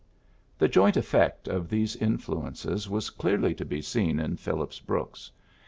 [0.55, 4.57] '^ The joint effect of these in fluences was clearly to be seen in Phil
[4.57, 5.29] lips Brooks.